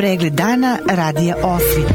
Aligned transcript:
Pregled 0.00 0.32
dana 0.32 0.78
radija 0.90 1.36
Osvit. 1.42 1.92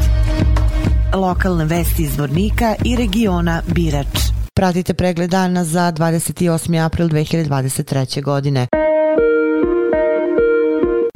Lokalne 1.14 1.64
vesti 1.64 2.02
iz 2.02 2.18
Vornika 2.18 2.74
i 2.84 2.96
regiona 2.96 3.62
Birač. 3.66 4.06
Pratite 4.54 4.94
pregled 4.94 5.30
dana 5.30 5.64
za 5.64 5.92
28. 5.92 6.84
april 6.84 7.08
2023. 7.08 8.22
godine. 8.22 8.66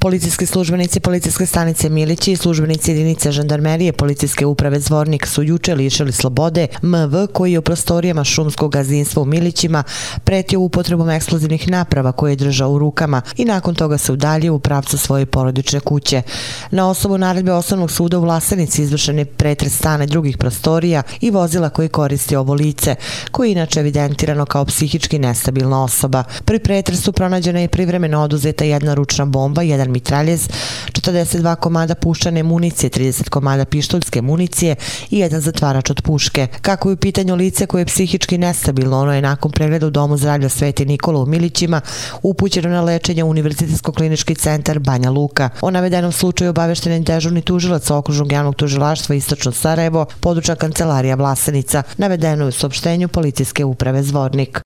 Policijski 0.02 0.46
službenici 0.46 1.00
policijske 1.00 1.46
stanice 1.46 1.88
Milići 1.88 2.32
i 2.32 2.36
službenici 2.36 2.90
jedinice 2.90 3.32
žandarmerije 3.32 3.92
policijske 3.92 4.46
uprave 4.46 4.80
Zvornik 4.80 5.26
su 5.26 5.42
juče 5.42 5.74
lišili 5.74 6.12
slobode 6.12 6.66
MV 6.82 7.26
koji 7.32 7.52
je 7.52 7.58
u 7.58 7.62
prostorijama 7.62 8.24
šumskog 8.24 8.72
gazinstva 8.72 9.22
u 9.22 9.24
Milićima 9.24 9.82
pretio 10.24 10.60
upotrebom 10.60 11.10
eksplozivnih 11.10 11.68
naprava 11.68 12.12
koje 12.12 12.32
je 12.32 12.36
držao 12.36 12.70
u 12.70 12.78
rukama 12.78 13.22
i 13.36 13.44
nakon 13.44 13.74
toga 13.74 13.98
se 13.98 14.12
udalje 14.12 14.50
u 14.50 14.58
pravcu 14.58 14.98
svoje 14.98 15.26
porodične 15.26 15.80
kuće. 15.80 16.22
Na 16.70 16.90
osobu 16.90 17.18
naredbe 17.18 17.52
osnovnog 17.52 17.90
suda 17.90 18.18
u 18.18 18.22
Vlasenici 18.22 18.82
izvršen 18.82 19.18
je 19.18 19.24
pretres 19.24 19.76
stane 19.76 20.06
drugih 20.06 20.38
prostorija 20.38 21.02
i 21.20 21.30
vozila 21.30 21.68
koji 21.68 21.88
koristi 21.88 22.36
ovo 22.36 22.54
lice, 22.54 22.94
koji 23.30 23.48
je 23.48 23.52
inače 23.52 23.80
evidentirano 23.80 24.46
kao 24.46 24.64
psihički 24.64 25.18
nestabilna 25.18 25.84
osoba. 25.84 26.24
Pri 26.44 26.58
pretresu 26.58 27.12
pronađena 27.12 27.60
je 27.60 27.68
privremeno 27.68 28.20
oduzeta 28.20 28.64
jedna 28.64 28.94
ručna 28.94 29.24
bomba, 29.24 29.62
jedan 29.62 29.89
mitraljez, 29.90 30.48
42 30.92 31.56
komada 31.56 31.94
puštane 31.94 32.42
municije, 32.42 32.90
30 32.90 33.28
komada 33.28 33.64
pištoljske 33.64 34.22
municije 34.22 34.76
i 35.10 35.18
jedan 35.18 35.40
zatvarač 35.40 35.90
od 35.90 36.02
puške. 36.02 36.46
Kako 36.60 36.88
je 36.88 36.94
u 36.94 36.96
pitanju 36.96 37.34
lice 37.34 37.66
koje 37.66 37.80
je 37.82 37.86
psihički 37.86 38.38
nestabilno, 38.38 39.00
ono 39.00 39.14
je 39.14 39.22
nakon 39.22 39.52
pregleda 39.52 39.86
u 39.86 39.90
domu 39.90 40.16
zdravlja 40.16 40.48
Sveti 40.48 40.86
Nikola 40.86 41.22
u 41.22 41.26
Milićima 41.26 41.80
upućeno 42.22 42.68
na 42.68 42.80
lečenje 42.82 43.24
u 43.24 43.28
Univerzitetsko-klinički 43.28 44.38
centar 44.38 44.78
Banja 44.78 45.10
Luka. 45.10 45.50
O 45.60 45.70
navedenom 45.70 46.12
slučaju 46.12 46.50
obavešten 46.50 46.92
je 46.92 47.00
dežurni 47.00 47.42
tužilac 47.42 47.90
okružnog 47.90 48.32
javnog 48.32 48.54
tužilaštva 48.54 49.14
Istočno 49.14 49.52
Sarajevo, 49.52 50.06
područna 50.20 50.54
kancelarija 50.54 51.14
Vlasenica, 51.14 51.82
navedeno 51.96 52.44
je 52.44 52.48
u 52.48 52.52
sopštenju 52.52 53.08
policijske 53.08 53.64
uprave 53.64 54.02
Zvornik. 54.02 54.60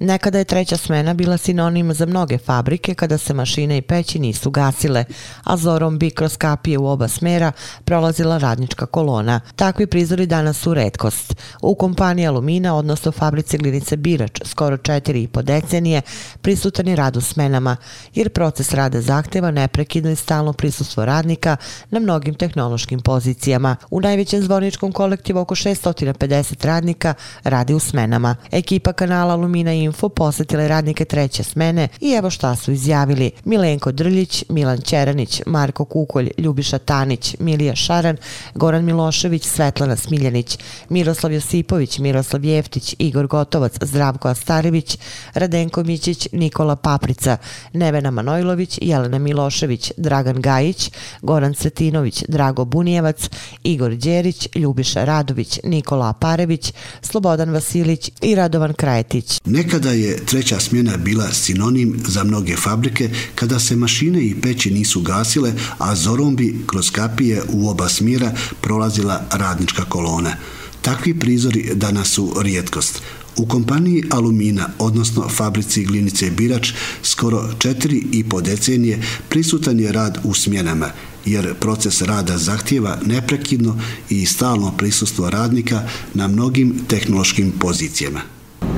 Nekada 0.00 0.38
je 0.38 0.44
treća 0.44 0.76
smena 0.76 1.14
bila 1.14 1.36
sinonim 1.36 1.94
za 1.94 2.06
mnoge 2.06 2.38
fabrike 2.38 2.94
kada 2.94 3.18
se 3.18 3.34
mašine 3.34 3.78
i 3.78 3.82
peći 3.82 4.18
nisu 4.18 4.50
gasile, 4.50 5.04
a 5.44 5.56
zorom 5.56 5.98
bi 5.98 6.10
kroz 6.10 6.36
kapije 6.36 6.78
u 6.78 6.86
oba 6.86 7.08
smera 7.08 7.52
prolazila 7.84 8.38
radnička 8.38 8.86
kolona. 8.86 9.40
Takvi 9.56 9.86
prizori 9.86 10.26
danas 10.26 10.58
su 10.58 10.74
redkost. 10.74 11.34
U 11.62 11.74
kompaniji 11.74 12.26
Alumina, 12.26 12.74
odnosno 12.74 13.12
fabrici 13.12 13.58
Glinice 13.58 13.96
Birač, 13.96 14.40
skoro 14.44 14.76
četiri 14.76 15.22
i 15.22 15.28
po 15.28 15.42
decenije, 15.42 16.02
prisutan 16.40 16.88
je 16.88 16.96
rad 16.96 17.16
u 17.16 17.20
smenama, 17.20 17.76
jer 18.14 18.28
proces 18.28 18.74
rada 18.74 19.00
zahteva 19.00 19.50
neprekidno 19.50 20.10
i 20.10 20.16
stalno 20.16 20.52
prisustvo 20.52 21.04
radnika 21.04 21.56
na 21.90 22.00
mnogim 22.00 22.34
tehnološkim 22.34 23.00
pozicijama. 23.00 23.76
U 23.90 24.00
najvećem 24.00 24.42
zvorničkom 24.42 24.92
kolektivu 24.92 25.38
oko 25.38 25.54
650 25.54 26.66
radnika 26.66 27.14
radi 27.44 27.74
u 27.74 27.78
smenama. 27.78 28.36
Ekipa 28.50 28.92
kanala 28.92 29.34
Alumina 29.34 29.74
i 29.74 29.85
Info 29.86 30.08
posetile 30.08 30.68
radnike 30.68 31.04
treće 31.04 31.42
smene 31.42 31.88
i 32.00 32.12
evo 32.12 32.30
šta 32.30 32.56
su 32.56 32.72
izjavili. 32.72 33.30
Milenko 33.44 33.92
Drljić, 33.92 34.44
Milan 34.48 34.80
Čeranić, 34.80 35.42
Marko 35.46 35.84
Kukolj, 35.84 36.30
Ljubiša 36.38 36.78
Tanić, 36.78 37.36
Milija 37.38 37.76
Šaran, 37.76 38.16
Goran 38.54 38.84
Milošević, 38.84 39.46
Svetlana 39.46 39.96
Smiljanić, 39.96 40.58
Miroslav 40.88 41.32
Josipović, 41.32 41.98
Miroslav 41.98 42.44
Jeftić, 42.44 42.94
Igor 42.98 43.26
Gotovac, 43.26 43.72
Zdravko 43.82 44.28
Astarević, 44.28 44.98
Radenko 45.34 45.84
Mićić, 45.84 46.28
Nikola 46.32 46.76
Paprica, 46.76 47.36
Nevena 47.72 48.10
Manojlović, 48.10 48.78
Jelena 48.82 49.18
Milošević, 49.18 49.92
Dragan 49.96 50.40
Gajić, 50.40 50.90
Goran 51.22 51.54
Cetinović, 51.54 52.24
Drago 52.28 52.64
Bunijevac, 52.64 53.30
Igor 53.62 53.96
Đerić, 53.96 54.48
Ljubiša 54.54 55.04
Radović, 55.04 55.60
Nikola 55.64 56.08
Aparević, 56.08 56.72
Slobodan 57.02 57.50
Vasilić 57.50 58.10
i 58.22 58.34
Radovan 58.34 58.74
Krajetić. 58.74 59.40
Neka 59.44 59.75
Nekada 59.76 59.92
je 59.92 60.26
treća 60.26 60.60
smjena 60.60 60.96
bila 60.96 61.32
sinonim 61.32 61.96
za 62.06 62.24
mnoge 62.24 62.56
fabrike 62.56 63.10
kada 63.34 63.58
se 63.58 63.76
mašine 63.76 64.22
i 64.22 64.40
peći 64.40 64.70
nisu 64.70 65.00
gasile, 65.00 65.52
a 65.78 65.96
zorom 65.96 66.36
bi 66.36 66.56
kroz 66.66 66.90
kapije 66.90 67.42
u 67.52 67.68
oba 67.68 67.88
smjera 67.88 68.32
prolazila 68.60 69.24
radnička 69.30 69.84
kolona. 69.84 70.36
Takvi 70.82 71.18
prizori 71.18 71.70
danas 71.74 72.08
su 72.08 72.34
rijetkost. 72.40 73.02
U 73.36 73.46
kompaniji 73.46 74.04
Alumina, 74.10 74.68
odnosno 74.78 75.28
fabrici 75.28 75.84
Glinice 75.84 76.30
Birač, 76.30 76.72
skoro 77.02 77.52
četiri 77.58 78.06
i 78.12 78.24
po 78.28 78.40
decenije 78.40 79.02
prisutan 79.28 79.80
je 79.80 79.92
rad 79.92 80.18
u 80.24 80.34
smjenama, 80.34 80.90
jer 81.26 81.54
proces 81.54 82.02
rada 82.02 82.38
zahtjeva 82.38 82.98
neprekidno 83.06 83.80
i 84.10 84.26
stalno 84.26 84.72
prisustvo 84.76 85.30
radnika 85.30 85.88
na 86.14 86.28
mnogim 86.28 86.74
tehnološkim 86.88 87.52
pozicijama. 87.58 88.35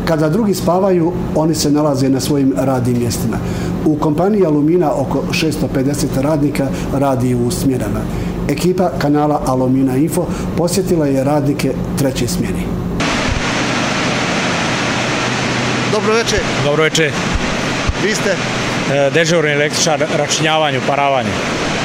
Kada 0.09 0.29
drugi 0.29 0.55
spavaju, 0.55 1.13
oni 1.35 1.55
se 1.55 1.71
nalaze 1.71 2.09
na 2.09 2.21
svojim 2.21 2.55
radnim 2.57 2.99
mjestima. 2.99 3.37
U 3.87 3.97
kompaniji 3.97 4.47
Alumina 4.47 4.93
oko 4.95 5.23
650 5.33 6.21
radnika 6.21 6.67
radi 6.95 7.35
u 7.35 7.51
smjerama. 7.51 8.01
Ekipa 8.49 8.91
kanala 8.99 9.43
Alumina 9.47 9.97
Info 9.97 10.27
posjetila 10.57 11.07
je 11.07 11.25
radnike 11.25 11.73
treće 11.99 12.29
smjeni. 12.29 12.63
Dobro 15.93 16.15
večer. 16.15 16.41
Dobro 16.65 16.83
večer. 16.83 17.13
Vi 18.05 18.15
ste? 18.15 18.31
E, 18.31 19.11
dežurni 19.11 19.53
električar, 19.53 20.05
račinjavanju, 20.19 20.81
paravanju. 20.87 21.31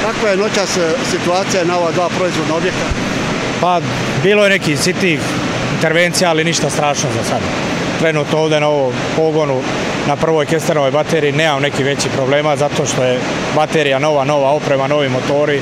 Kakva 0.06 0.28
je 0.28 0.36
noćas 0.36 0.78
situacija 1.10 1.64
na 1.64 1.78
ova 1.78 1.92
dva 1.92 2.08
proizvodna 2.18 2.56
objekta? 2.56 2.84
Pa, 3.60 3.80
bilo 4.22 4.44
je 4.44 4.50
neki 4.50 4.76
sitih 4.76 5.20
intervencija, 5.74 6.30
ali 6.30 6.44
ništa 6.44 6.70
strašno 6.70 7.10
za 7.16 7.24
sada 7.24 7.73
trenutno 8.00 8.38
ovdje 8.38 8.60
na 8.60 8.68
ovom 8.68 8.92
pogonu 9.16 9.60
na 10.08 10.16
prvoj 10.16 10.46
kesterovoj 10.46 10.90
bateriji 10.90 11.32
nemam 11.32 11.62
neki 11.62 11.84
veći 11.84 12.08
problema 12.16 12.56
zato 12.56 12.86
što 12.86 13.04
je 13.04 13.20
baterija 13.56 13.98
nova, 13.98 14.24
nova 14.24 14.50
oprema, 14.50 14.86
novi 14.86 15.08
motori, 15.08 15.60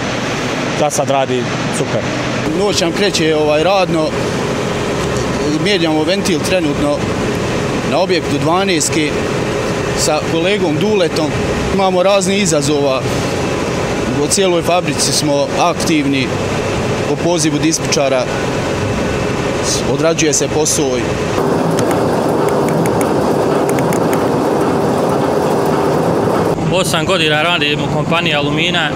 da 0.81 0.91
sad 0.91 1.10
radi 1.10 1.42
super. 1.78 2.00
Noć 2.59 2.81
nam 2.81 2.92
kreće 2.92 3.37
ovaj, 3.37 3.62
radno, 3.62 4.09
mijenjamo 5.65 6.04
ventil 6.04 6.41
trenutno 6.41 6.97
na 7.91 7.98
objektu 7.98 8.37
12 8.47 9.10
sa 9.98 10.21
kolegom 10.32 10.76
Duletom. 10.76 11.31
Imamo 11.75 12.03
razni 12.03 12.38
izazova, 12.38 13.03
u 14.25 14.26
cijeloj 14.26 14.62
fabrici 14.62 15.12
smo 15.12 15.47
aktivni 15.60 16.28
po 17.09 17.16
pozivu 17.25 17.59
dispičara, 17.59 18.25
odrađuje 19.92 20.32
se 20.32 20.48
posao. 20.48 20.97
Osam 26.75 27.06
godina 27.06 27.43
radim 27.43 27.81
u 27.81 27.94
kompaniji 27.94 28.34
Alumina. 28.34 28.88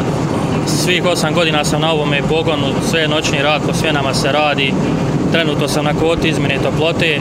Svih 0.67 1.05
osam 1.05 1.35
godina 1.35 1.65
sam 1.65 1.81
na 1.81 1.93
ovome 1.93 2.23
pogonu, 2.29 2.67
sve 2.91 3.09
noćni 3.09 3.43
rad 3.43 3.63
po 3.67 3.75
svjenama 3.75 4.15
se 4.15 4.33
radi. 4.33 4.73
Trenutno 5.33 5.69
sam 5.69 5.85
na 5.85 5.95
kvoti 5.95 6.29
izmjene 6.29 6.59
toplote 6.63 7.21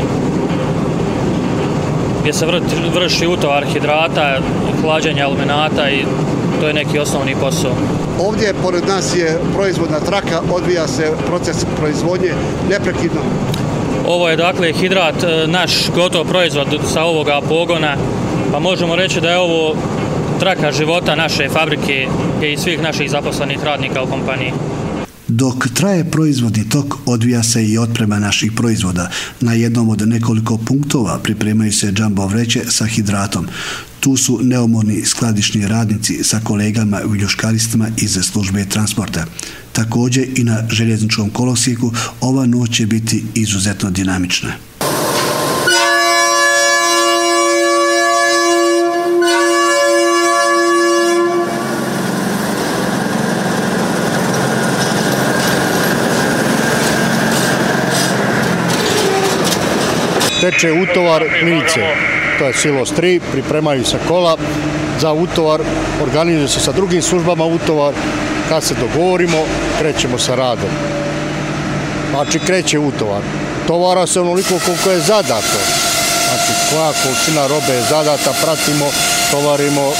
gdje 2.21 2.33
se 2.33 2.45
vrši 2.93 3.27
utovar 3.27 3.65
hidrata, 3.73 4.37
hlađenje 4.81 5.21
aluminata 5.21 5.89
i 5.89 6.05
to 6.61 6.67
je 6.67 6.73
neki 6.73 6.99
osnovni 6.99 7.35
posao. 7.41 7.71
Ovdje 8.19 8.53
pored 8.63 8.87
nas 8.87 9.15
je 9.15 9.39
proizvodna 9.55 9.99
traka, 9.99 10.41
odvija 10.51 10.87
se 10.87 11.11
proces 11.27 11.65
proizvodnje 11.79 12.33
neprekidno. 12.69 13.21
Ovo 14.07 14.29
je 14.29 14.35
dakle 14.35 14.73
hidrat, 14.73 15.23
e, 15.23 15.47
naš 15.47 15.71
gotov 15.95 16.25
proizvod 16.25 16.67
sa 16.93 17.03
ovoga 17.03 17.41
pogona, 17.49 17.95
pa 18.51 18.59
možemo 18.59 18.95
reći 18.95 19.21
da 19.21 19.29
je 19.29 19.37
ovo 19.37 19.75
traka 20.39 20.71
života 20.71 21.15
naše 21.15 21.49
fabrike 21.49 22.07
i 22.43 22.57
svih 22.57 22.81
naših 22.81 23.11
zaposlenih 23.11 23.63
radnika 23.63 24.03
u 24.03 24.07
kompaniji. 24.07 24.51
Dok 25.27 25.67
traje 25.73 26.11
proizvodni 26.11 26.69
tok, 26.69 26.95
odvija 27.05 27.43
se 27.43 27.65
i 27.65 27.77
otprema 27.77 28.19
naših 28.19 28.51
proizvoda. 28.51 29.09
Na 29.41 29.53
jednom 29.53 29.89
od 29.89 30.07
nekoliko 30.07 30.57
punktova 30.57 31.19
pripremaju 31.23 31.71
se 31.73 31.91
džambo 31.91 32.27
vreće 32.27 32.61
sa 32.69 32.85
hidratom. 32.85 33.47
Tu 33.99 34.17
su 34.17 34.39
neomorni 34.43 35.05
skladišni 35.05 35.67
radnici 35.67 36.23
sa 36.23 36.39
kolegama 36.43 37.01
u 37.05 37.15
iz 37.97 38.17
službe 38.31 38.65
transporta. 38.65 39.25
Također 39.73 40.27
i 40.35 40.43
na 40.43 40.63
željezničkom 40.69 41.29
kolosijeku 41.29 41.91
ova 42.21 42.45
noć 42.45 42.77
će 42.77 42.85
biti 42.85 43.23
izuzetno 43.35 43.91
dinamična. 43.91 44.51
Teče 60.51 60.71
utovar 60.71 61.23
milice. 61.43 61.81
to 62.39 62.45
je 62.47 62.53
silos 62.53 62.91
3, 62.93 63.19
pripremaju 63.31 63.85
se 63.85 63.97
kola 64.07 64.37
za 64.99 65.13
utovar, 65.13 65.61
organizuje 66.03 66.47
se 66.47 66.59
sa 66.59 66.71
drugim 66.71 67.01
službama 67.01 67.45
utovar, 67.45 67.93
kad 68.49 68.63
se 68.63 68.75
dogovorimo, 68.75 69.37
krećemo 69.79 70.17
sa 70.17 70.35
radom. 70.35 70.69
Znači, 72.11 72.39
kreće 72.39 72.79
utovar. 72.79 73.21
Tovara 73.67 74.07
se 74.07 74.21
onoliko 74.21 74.59
koliko 74.65 74.89
je 74.89 74.99
zadato. 74.99 75.59
Znači, 76.27 76.51
koja 76.69 76.91
količina 77.03 77.47
robe 77.47 77.73
je 77.73 77.81
zadata, 77.81 78.31
pratimo, 78.43 78.85
tovarimo 79.31 79.91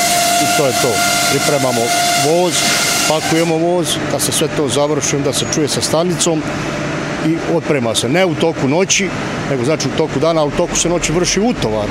i 0.44 0.58
to 0.58 0.68
je 0.68 0.74
to. 0.82 0.92
Pripremamo 1.32 1.82
voz, 2.28 2.54
pakujemo 3.10 3.58
voz, 3.58 3.88
kad 4.12 4.22
se 4.22 4.32
sve 4.32 4.48
to 4.58 4.70
završi, 4.70 5.18
da 5.18 5.34
se 5.34 5.46
čuje 5.54 5.68
sa 5.68 5.82
stanicom 5.82 6.42
i 7.28 7.38
otprema 7.56 7.96
se. 7.96 8.10
Ne 8.10 8.26
u 8.26 8.36
toku 8.36 8.68
noći, 8.68 9.10
nego 9.50 9.66
znači 9.66 9.88
u 9.88 9.98
toku 9.98 10.20
dana, 10.20 10.42
a 10.42 10.46
u 10.46 10.52
toku 10.52 10.78
se 10.78 10.90
noći 10.90 11.14
vrši 11.14 11.40
utovar. 11.40 11.88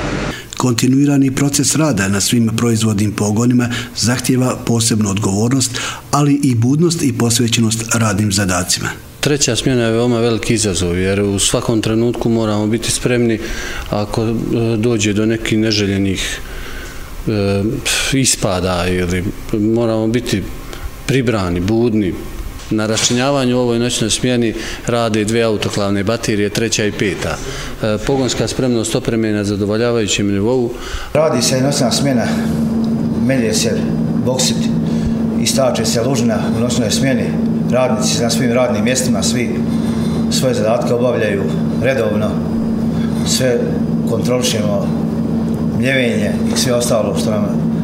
Kontinuirani 0.57 1.31
proces 1.31 1.75
rada 1.75 2.07
na 2.07 2.21
svim 2.21 2.51
proizvodnim 2.57 3.11
pogonima 3.11 3.69
zahtjeva 3.95 4.55
posebnu 4.65 5.09
odgovornost, 5.09 5.71
ali 6.11 6.39
i 6.43 6.55
budnost 6.55 7.03
i 7.03 7.13
posvećenost 7.13 7.85
radnim 7.93 8.31
zadacima. 8.31 8.89
Treća 9.19 9.55
smjena 9.55 9.83
je 9.83 9.91
veoma 9.91 10.19
veliki 10.19 10.53
izazov, 10.53 10.97
jer 10.97 11.21
u 11.21 11.39
svakom 11.39 11.81
trenutku 11.81 12.29
moramo 12.29 12.67
biti 12.67 12.91
spremni 12.91 13.39
ako 13.89 14.23
e, 14.23 14.33
dođe 14.77 15.13
do 15.13 15.25
nekih 15.25 15.57
neželjenih 15.57 16.39
e, 17.27 17.63
ispada 18.13 18.85
ili 18.87 19.23
moramo 19.53 20.07
biti 20.07 20.43
pribrani, 21.05 21.59
budni. 21.59 22.13
Na 22.69 22.85
raščinjavanju 22.85 23.57
u 23.57 23.59
ovoj 23.59 23.79
noćnoj 23.79 24.09
smjeni 24.09 24.53
rade 24.87 25.25
dve 25.25 25.41
autoklavne 25.41 26.03
baterije, 26.03 26.49
treća 26.49 26.85
i 26.85 26.91
peta. 26.91 27.37
E, 27.83 27.97
pogonska 28.07 28.47
spremnost 28.47 28.95
opreme 28.95 29.27
je 29.27 29.33
na 29.33 29.43
zadovoljavajućem 29.43 30.31
nivou. 30.31 30.69
Radi 31.13 31.41
se 31.41 31.61
noćna 31.61 31.91
smjena, 31.91 32.27
melje 33.25 33.53
se 33.53 33.77
boksit, 34.25 34.57
istače 35.41 35.85
se 35.85 36.01
lužina 36.01 36.37
u 36.57 36.59
noćnoj 36.59 36.91
smjeni. 36.91 37.25
Radnici 37.71 38.21
na 38.21 38.29
svim 38.29 38.51
radnim 38.53 38.83
mjestima, 38.83 39.23
svi 39.23 39.59
svoje 40.31 40.53
zadatke 40.53 40.93
obavljaju 40.93 41.43
redovno. 41.83 42.29
Sve 43.27 43.59
kontrolišemo, 44.09 44.87
mljevenje 45.77 46.31
i 46.53 46.57
sve 46.57 46.73
ostalo 46.73 47.17
što 47.19 47.31
nam 47.31 47.74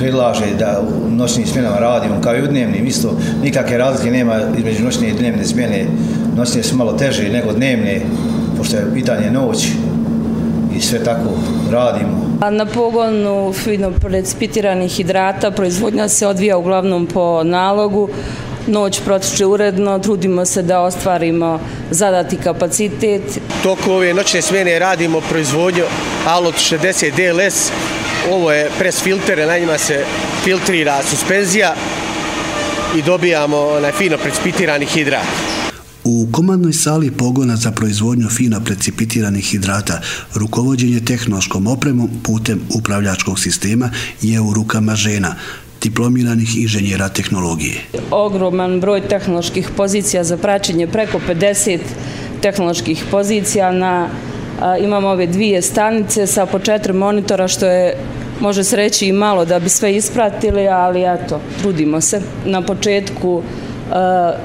prilaže 0.00 0.54
da 0.58 0.82
u 1.06 1.10
noćnim 1.10 1.46
smjenama 1.46 1.78
radimo, 1.78 2.20
kao 2.20 2.36
i 2.36 2.42
u 2.42 2.46
dnevnim, 2.46 2.86
isto 2.86 3.18
nikakve 3.42 3.78
razlike 3.78 4.10
nema 4.10 4.40
između 4.58 4.84
noćne 4.84 5.08
i 5.08 5.12
dnevne 5.14 5.44
smjene. 5.44 5.86
Noćne 6.36 6.62
su 6.62 6.76
malo 6.76 6.92
teže 6.92 7.28
nego 7.28 7.52
dnevne, 7.52 8.00
pošto 8.58 8.76
je 8.76 8.94
pitanje 8.94 9.30
noć 9.30 9.68
i 10.76 10.80
sve 10.80 11.04
tako 11.04 11.30
radimo. 11.70 12.30
Na 12.50 12.66
pogonu 12.66 13.52
fino 13.52 13.90
precipitiranih 13.90 14.92
hidrata 14.92 15.50
proizvodnja 15.50 16.08
se 16.08 16.26
odvija 16.26 16.56
uglavnom 16.56 17.06
po 17.06 17.44
nalogu. 17.44 18.08
Noć 18.66 19.00
protiče 19.04 19.46
uredno, 19.46 19.98
trudimo 19.98 20.44
se 20.44 20.62
da 20.62 20.80
ostvarimo 20.80 21.60
zadati 21.90 22.36
kapacitet. 22.36 23.22
Toko 23.62 23.94
ove 23.94 24.14
noćne 24.14 24.42
smjene 24.42 24.78
radimo 24.78 25.20
proizvodnju 25.30 25.84
Alot 26.26 26.54
60 26.54 27.10
DLS 27.10 27.70
ovo 28.28 28.52
je 28.52 28.70
pres 28.78 29.02
filter, 29.02 29.46
na 29.46 29.58
njima 29.58 29.78
se 29.78 30.04
filtrira 30.44 31.02
suspenzija 31.02 31.74
i 32.98 33.02
dobijamo 33.02 33.56
onaj 33.56 33.92
fino 33.92 34.18
precipitirani 34.18 34.86
hidrat. 34.86 35.26
U 36.04 36.28
komandnoj 36.32 36.72
sali 36.72 37.10
pogona 37.10 37.56
za 37.56 37.70
proizvodnju 37.70 38.28
fino 38.28 38.60
precipitiranih 38.64 39.44
hidrata 39.44 40.00
rukovodjenje 40.34 41.00
tehnološkom 41.00 41.66
opremom 41.66 42.10
putem 42.22 42.60
upravljačkog 42.74 43.40
sistema 43.40 43.90
je 44.22 44.40
u 44.40 44.54
rukama 44.54 44.94
žena, 44.94 45.34
diplomiranih 45.82 46.56
inženjera 46.56 47.08
tehnologije. 47.08 47.82
Ogroman 48.10 48.80
broj 48.80 49.08
tehnoloških 49.08 49.68
pozicija 49.76 50.24
za 50.24 50.36
praćenje, 50.36 50.86
preko 50.86 51.20
50 51.28 51.78
tehnoloških 52.40 53.04
pozicija 53.10 53.72
na 53.72 54.08
imamo 54.80 55.08
ove 55.08 55.26
dvije 55.26 55.62
stanice 55.62 56.26
sa 56.26 56.46
po 56.46 56.58
četiri 56.58 56.92
monitora, 56.92 57.48
što 57.48 57.66
je, 57.66 57.96
može 58.40 58.64
se 58.64 58.76
reći, 58.76 59.06
i 59.06 59.12
malo 59.12 59.44
da 59.44 59.58
bi 59.58 59.68
sve 59.68 59.94
ispratili, 59.94 60.68
ali 60.68 61.14
eto, 61.14 61.40
trudimo 61.60 62.00
se. 62.00 62.20
Na 62.44 62.62
početku 62.62 63.42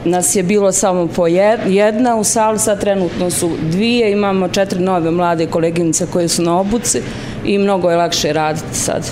nas 0.06 0.36
je 0.36 0.44
bilo 0.44 0.72
samo 0.72 1.08
po 1.08 1.28
jedna 1.28 2.16
u 2.16 2.24
sali, 2.24 2.60
sad 2.60 2.82
trenutno 2.82 3.30
su 3.32 3.52
dvije, 3.62 4.12
imamo 4.12 4.48
četiri 4.48 4.80
nove 4.80 5.12
mlade 5.12 5.48
koleginice 5.48 6.08
koje 6.14 6.28
su 6.28 6.42
na 6.42 6.60
obuci 6.60 7.02
i 7.46 7.58
mnogo 7.58 7.90
je 7.90 7.98
lakše 7.98 8.34
raditi 8.34 8.78
sad. 8.78 9.10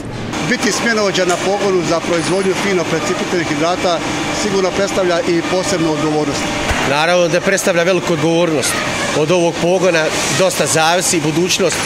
Biti 0.49 0.71
smjenovođa 0.71 1.25
na 1.25 1.35
pogonu 1.45 1.81
za 1.89 1.99
proizvodnju 1.99 2.53
fino 2.53 2.83
precipitenih 2.89 3.47
hidrata 3.47 3.99
sigurno 4.43 4.69
predstavlja 4.77 5.19
i 5.19 5.41
posebnu 5.51 5.91
odgovornost. 5.91 6.43
Naravno 6.89 7.27
da 7.27 7.41
predstavlja 7.41 7.83
veliku 7.83 8.13
odgovornost 8.13 8.73
od 9.17 9.31
ovog 9.31 9.53
pogona 9.61 10.05
dosta 10.39 10.65
zavisi 10.65 11.21
budućnost 11.21 11.77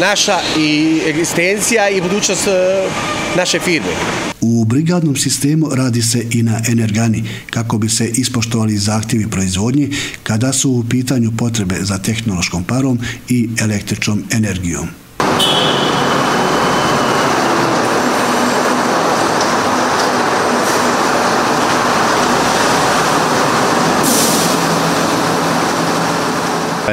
naša 0.00 0.38
i 0.58 1.00
egzistencija 1.08 1.88
i 1.88 2.00
budućnost 2.00 2.46
e, 2.48 2.88
naše 3.36 3.58
firme. 3.60 3.92
U 4.40 4.64
brigadnom 4.64 5.16
sistemu 5.16 5.74
radi 5.74 6.02
se 6.02 6.26
i 6.30 6.42
na 6.42 6.60
energani 6.68 7.24
kako 7.50 7.78
bi 7.78 7.88
se 7.88 8.08
ispoštovali 8.08 8.76
zahtjevi 8.76 9.30
proizvodnje 9.30 9.88
kada 10.22 10.52
su 10.52 10.70
u 10.70 10.84
pitanju 10.90 11.32
potrebe 11.38 11.76
za 11.80 11.98
tehnološkom 11.98 12.64
parom 12.64 12.98
i 13.28 13.48
električnom 13.60 14.24
energijom. 14.30 14.88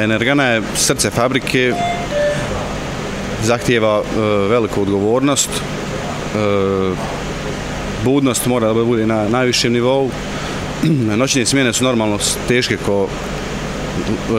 Energana 0.02 0.44
je 0.44 0.62
srce 0.76 1.10
fabrike, 1.10 1.74
zahtijeva 3.44 4.02
e, 4.02 4.20
veliku 4.48 4.82
odgovornost, 4.82 5.50
e, 5.50 5.58
budnost 8.04 8.46
mora 8.46 8.72
da 8.72 8.84
bude 8.84 9.06
na 9.06 9.28
najvišem 9.28 9.72
nivou. 9.72 10.10
Noćne 11.20 11.46
smjene 11.46 11.72
su 11.72 11.84
normalno 11.84 12.18
teške 12.48 12.76
ko 12.86 13.08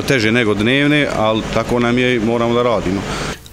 teže 0.07 0.31
nego 0.31 0.53
dnevne, 0.53 1.07
ali 1.17 1.41
tako 1.53 1.79
nam 1.79 1.97
je 1.97 2.15
i 2.15 2.19
moramo 2.19 2.53
da 2.53 2.63
radimo. 2.63 3.01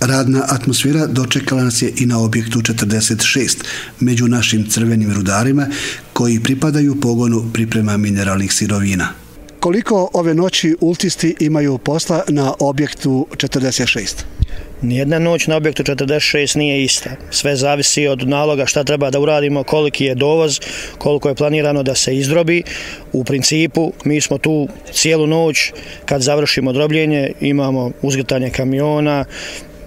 Radna 0.00 0.44
atmosfera 0.48 1.06
dočekala 1.06 1.64
nas 1.64 1.82
je 1.82 1.92
i 1.96 2.06
na 2.06 2.18
objektu 2.18 2.60
46 2.60 3.56
među 4.00 4.28
našim 4.28 4.66
crvenim 4.70 5.12
rudarima 5.12 5.66
koji 6.12 6.40
pripadaju 6.40 7.00
pogonu 7.00 7.50
priprema 7.52 7.96
mineralnih 7.96 8.52
sirovina. 8.52 9.25
Koliko 9.60 10.10
ove 10.12 10.34
noći 10.34 10.76
ultisti 10.80 11.34
imaju 11.40 11.78
posla 11.78 12.22
na 12.28 12.54
objektu 12.60 13.26
46? 13.30 14.24
Nijedna 14.82 15.18
noć 15.18 15.46
na 15.46 15.56
objektu 15.56 15.82
46 15.82 16.56
nije 16.56 16.84
ista. 16.84 17.10
Sve 17.30 17.56
zavisi 17.56 18.06
od 18.06 18.28
naloga 18.28 18.66
šta 18.66 18.84
treba 18.84 19.10
da 19.10 19.20
uradimo, 19.20 19.62
koliki 19.62 20.04
je 20.04 20.14
dovoz, 20.14 20.60
koliko 20.98 21.28
je 21.28 21.34
planirano 21.34 21.82
da 21.82 21.94
se 21.94 22.16
izdrobi. 22.16 22.62
U 23.12 23.24
principu, 23.24 23.92
mi 24.04 24.20
smo 24.20 24.38
tu 24.38 24.68
cijelu 24.92 25.26
noć, 25.26 25.72
kad 26.04 26.22
završimo 26.22 26.72
drobljenje, 26.72 27.32
imamo 27.40 27.90
uzgretanje 28.02 28.50
kamiona, 28.50 29.24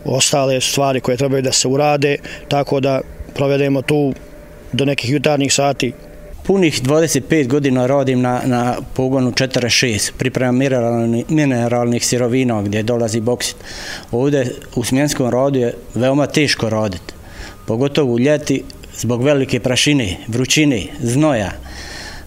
ostale 0.05 0.61
stvari 0.61 0.99
koje 0.99 1.17
trebaju 1.17 1.41
da 1.41 1.51
se 1.51 1.67
urade, 1.67 2.17
tako 2.47 2.79
da 2.79 3.01
provedemo 3.35 3.81
tu 3.81 4.13
do 4.73 4.85
nekih 4.85 5.11
jutarnjih 5.11 5.53
sati 5.53 5.91
punih 6.49 6.81
25 6.83 7.47
godina 7.47 7.87
radim 7.87 8.21
na, 8.21 8.41
na 8.45 8.75
pogonu 8.93 9.31
4-6, 9.31 10.11
pripremam 10.17 10.57
mineralni, 10.57 11.25
mineralnih 11.29 12.05
sirovina 12.05 12.61
gdje 12.61 12.83
dolazi 12.83 13.21
boksit. 13.21 13.55
Ovdje 14.11 14.55
u 14.75 14.83
smjenskom 14.83 15.29
radu 15.29 15.59
je 15.59 15.73
veoma 15.95 16.27
teško 16.27 16.69
raditi, 16.69 17.13
pogotovo 17.67 18.13
u 18.13 18.19
ljeti 18.19 18.63
zbog 18.97 19.23
velike 19.23 19.59
prašine, 19.59 20.17
vrućine, 20.27 20.83
znoja, 20.99 21.51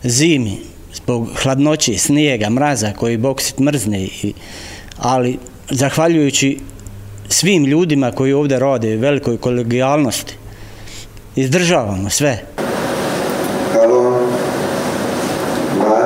zimi, 0.04 0.58
zbog 0.94 1.28
hladnoće, 1.42 1.98
snijega, 1.98 2.50
mraza 2.50 2.92
koji 2.92 3.16
boksit 3.16 3.58
mrzne. 3.58 4.02
I, 4.02 4.32
ali 4.98 5.38
zahvaljujući 5.70 6.58
svim 7.28 7.64
ljudima 7.64 8.12
koji 8.12 8.32
ovdje 8.32 8.58
rade, 8.58 8.96
velikoj 8.96 9.38
kolegijalnosti, 9.38 10.34
izdržavamo 11.36 12.10
sve. 12.10 12.52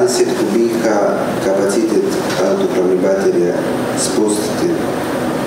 20 0.06 0.24
kubika 0.38 0.96
kapacitet 1.44 2.04
autopravnih 2.50 3.00
baterija 3.00 3.54
spustiti, 3.98 4.68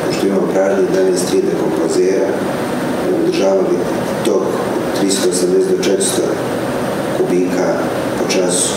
pošto 0.05 0.27
imamo 0.27 0.47
pražnje 0.53 0.83
11.3 0.95 1.41
dekompozera, 1.51 2.27
održavali 3.49 3.77
tok 4.25 4.43
380 5.01 5.69
do 5.69 5.83
400 5.83 5.99
kubika 7.17 7.79
po 8.19 8.31
času. 8.31 8.73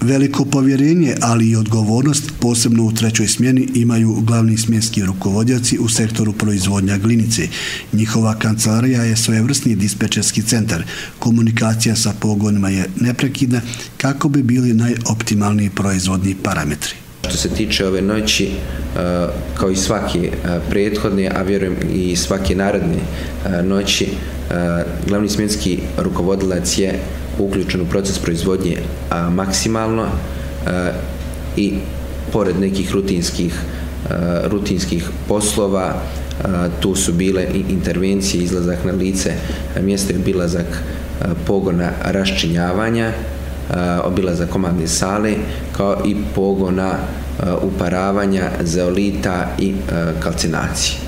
Veliko 0.00 0.44
povjerenje, 0.44 1.14
ali 1.20 1.50
i 1.50 1.56
odgovornost, 1.56 2.32
posebno 2.40 2.84
u 2.84 2.92
trećoj 2.92 3.28
smjeni, 3.28 3.68
imaju 3.74 4.16
glavni 4.20 4.58
smjenski 4.58 5.04
rukovodjaci 5.04 5.78
u 5.78 5.88
sektoru 5.88 6.32
proizvodnja 6.32 6.98
glinice. 6.98 7.48
Njihova 7.92 8.34
kancelarija 8.34 9.02
je 9.02 9.16
svojevrsni 9.16 9.74
dispečerski 9.76 10.42
centar. 10.42 10.84
Komunikacija 11.18 11.96
sa 11.96 12.12
pogonima 12.20 12.68
je 12.68 12.90
neprekidna 13.00 13.60
kako 13.96 14.28
bi 14.28 14.42
bili 14.42 14.74
najoptimalniji 14.74 15.70
proizvodni 15.70 16.36
parametri. 16.42 17.03
Što 17.28 17.36
se 17.36 17.48
tiče 17.48 17.86
ove 17.86 18.02
noći, 18.02 18.44
e, 18.46 18.50
kao 19.54 19.70
i 19.70 19.76
svake 19.76 20.18
e, 20.18 20.60
prethodne, 20.70 21.30
a 21.36 21.42
vjerujem 21.42 21.76
i 21.94 22.16
svake 22.16 22.54
narodne 22.54 22.96
e, 22.96 23.62
noći, 23.62 24.08
glavni 25.08 25.28
smjenski 25.28 25.78
rukovodilac 25.98 26.78
je 26.78 26.98
uključen 27.38 27.80
u 27.80 27.86
proces 27.86 28.18
proizvodnje 28.18 28.76
maksimalno 29.30 30.06
i 31.56 31.74
pored 32.32 32.60
nekih 32.60 32.92
rutinskih 32.92 33.54
rutinskih 34.44 35.08
poslova 35.28 36.02
tu 36.80 36.94
su 36.94 37.12
bile 37.12 37.46
i 37.54 37.72
intervencije 37.72 38.44
izlazak 38.44 38.84
na 38.84 38.92
lice 38.92 39.32
mjesto 39.80 40.12
je 40.12 40.18
obilazak 40.18 40.82
pogona 41.46 41.90
raščinjavanja 42.04 43.12
Eh, 43.70 44.00
obilaza 44.04 44.46
komadne 44.46 44.88
sale 44.88 45.34
kao 45.76 46.02
i 46.06 46.16
pogona 46.34 46.92
eh, 46.92 47.52
uparavanja 47.62 48.50
zeolita 48.62 49.56
i 49.58 49.68
eh, 49.68 50.12
kalcinacije 50.20 50.98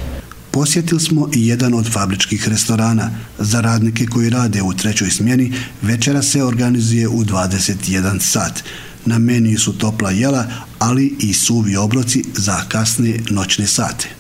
Posjetili 0.51 1.01
smo 1.01 1.29
i 1.35 1.49
jedan 1.49 1.75
od 1.75 1.93
fabričkih 1.93 2.49
restorana. 2.49 3.11
Za 3.39 3.61
radnike 3.61 4.07
koji 4.07 4.31
rade 4.31 4.63
u 4.63 4.73
trećoj 4.73 5.11
smjeni, 5.11 5.53
večera 5.83 6.23
se 6.23 6.45
organizuje 6.45 7.09
u 7.09 7.25
21 7.25 8.21
sat. 8.21 8.63
Na 9.05 9.19
meniju 9.19 9.59
su 9.59 9.79
topla 9.79 10.11
jela, 10.11 10.47
ali 10.79 11.17
i 11.21 11.35
suvi 11.35 11.77
obroci 11.77 12.25
za 12.35 12.61
kasne 12.69 13.21
noćne 13.31 13.67
sate. 13.67 14.16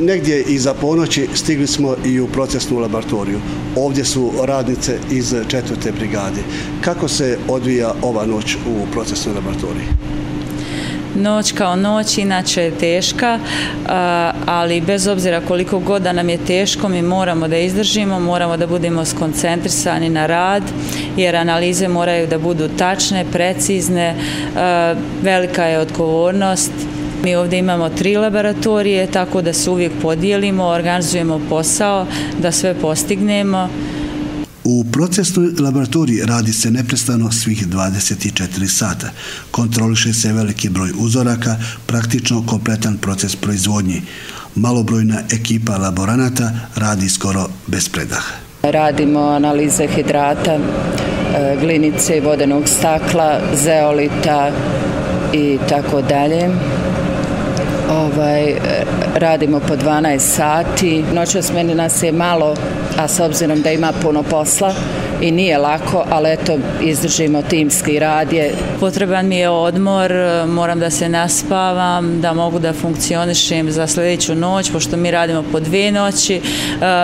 Negdje 0.00 0.42
iza 0.42 0.74
ponoći 0.74 1.28
stigli 1.34 1.66
smo 1.66 1.96
i 2.04 2.20
u 2.20 2.26
procesnu 2.26 2.78
laboratoriju. 2.78 3.40
Ovdje 3.76 4.04
su 4.04 4.32
radnice 4.44 4.98
iz 5.10 5.34
četvrte 5.48 5.92
brigade. 5.92 6.40
Kako 6.80 7.08
se 7.08 7.38
odvija 7.48 7.94
ova 8.02 8.26
noć 8.26 8.54
u 8.54 8.92
procesnoj 8.92 9.34
laboratoriji? 9.34 9.86
Noć 11.16 11.52
kao 11.52 11.76
noć 11.76 12.18
inače 12.18 12.62
je 12.62 12.70
teška, 12.70 13.38
ali 14.46 14.80
bez 14.80 15.06
obzira 15.06 15.40
koliko 15.40 15.78
god 15.78 16.02
da 16.02 16.12
nam 16.12 16.28
je 16.28 16.38
teško, 16.46 16.88
mi 16.88 17.02
moramo 17.02 17.48
da 17.48 17.58
izdržimo, 17.58 18.20
moramo 18.20 18.56
da 18.56 18.66
budemo 18.66 19.04
skoncentrisani 19.04 20.10
na 20.10 20.26
rad, 20.26 20.62
jer 21.16 21.36
analize 21.36 21.88
moraju 21.88 22.26
da 22.26 22.38
budu 22.38 22.68
tačne, 22.78 23.24
precizne, 23.32 24.14
velika 25.22 25.64
je 25.64 25.78
odgovornost. 25.78 26.72
Mi 27.24 27.34
ovdje 27.34 27.58
imamo 27.58 27.88
tri 27.88 28.16
laboratorije, 28.16 29.06
tako 29.10 29.42
da 29.42 29.52
se 29.52 29.70
uvijek 29.70 29.92
podijelimo, 30.02 30.64
organizujemo 30.64 31.40
posao, 31.48 32.06
da 32.42 32.52
sve 32.52 32.74
postignemo. 32.74 33.68
U 34.64 34.84
procesnoj 34.92 35.48
laboratoriji 35.60 36.20
radi 36.24 36.52
se 36.52 36.70
neprestano 36.70 37.32
svih 37.32 37.66
24 37.66 38.68
sata. 38.68 39.10
Kontroliše 39.50 40.12
se 40.12 40.32
veliki 40.32 40.68
broj 40.68 40.90
uzoraka, 40.98 41.56
praktično 41.86 42.44
kompletan 42.46 42.96
proces 42.96 43.36
proizvodnje. 43.36 44.02
Malobrojna 44.54 45.20
ekipa 45.32 45.76
laboranata 45.76 46.50
radi 46.76 47.08
skoro 47.08 47.48
bez 47.66 47.88
predaha. 47.88 48.34
Radimo 48.62 49.20
analize 49.20 49.86
hidrata, 49.86 50.54
e, 50.54 50.60
glinice, 51.60 52.20
vodenog 52.20 52.68
stakla, 52.68 53.40
zeolita 53.64 54.52
i 55.32 55.58
tako 55.68 56.02
dalje. 56.02 56.50
Ovaj, 57.90 58.50
e, 58.50 58.58
radimo 59.14 59.60
po 59.60 59.76
12 59.76 60.18
sati. 60.18 61.04
Noćas 61.14 61.52
meni 61.52 61.74
nas 61.74 62.02
je 62.02 62.12
malo 62.12 62.54
a 62.98 63.08
s 63.08 63.20
obzirom 63.20 63.62
da 63.62 63.70
ima 63.70 63.92
puno 64.02 64.22
posla 64.22 64.74
i 65.20 65.30
nije 65.30 65.58
lako, 65.58 66.04
ali 66.10 66.32
eto, 66.32 66.58
izdržimo 66.82 67.42
timski 67.42 67.98
rad 67.98 68.32
je. 68.32 68.54
Potreban 68.80 69.26
mi 69.26 69.36
je 69.36 69.48
odmor, 69.48 70.12
moram 70.48 70.80
da 70.80 70.90
se 70.90 71.08
naspavam, 71.08 72.20
da 72.20 72.32
mogu 72.32 72.58
da 72.58 72.72
funkcionišem 72.72 73.70
za 73.70 73.86
sljedeću 73.86 74.34
noć, 74.34 74.72
pošto 74.72 74.96
mi 74.96 75.10
radimo 75.10 75.44
po 75.52 75.60
dvije 75.60 75.92
noći. 75.92 76.36
E, 76.36 76.40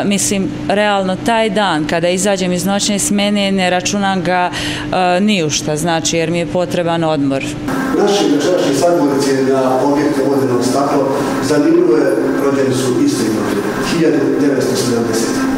mislim, 0.05 0.49
realno 0.69 1.17
taj 1.27 1.51
dan, 1.51 1.87
kada 1.87 2.09
izađem 2.09 2.53
iz 2.53 2.65
noćne 2.65 2.99
smene, 2.99 3.53
ne 3.53 3.71
računam 3.71 4.23
ga 4.23 4.51
e, 4.51 5.21
ni 5.21 5.45
u 5.45 5.51
šta, 5.51 5.77
znači, 5.77 6.17
jer 6.17 6.31
mi 6.31 6.39
je 6.39 6.47
potreban 6.47 7.05
odmor. 7.05 7.45
Naši 7.99 8.25
večerašnji 8.25 8.75
sagovorici 8.75 9.53
na 9.53 9.81
objekte 9.85 10.21
vodenog 10.29 10.65
staklo 10.65 11.17
zanimljivo 11.43 11.97
je, 11.97 12.17
rođeni 12.45 12.75
su 12.75 12.91
imali, 12.91 13.61
1970 14.01 15.50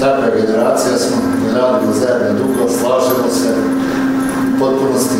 takva 0.00 0.28
generacija 0.40 0.98
smo, 0.98 1.16
radimo 1.54 1.92
zajedno 1.92 2.38
dugo, 2.38 2.68
slažemo 2.68 3.28
se, 3.30 3.48
u 4.54 4.58
potpunosti 4.58 5.18